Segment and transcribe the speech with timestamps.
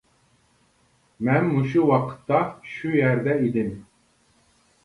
[1.27, 2.39] مەن مۇشۇ ۋاقىتتا
[2.73, 3.73] شۇ يەردە ئىدىم.